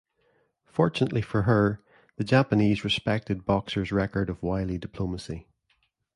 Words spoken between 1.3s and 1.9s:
her,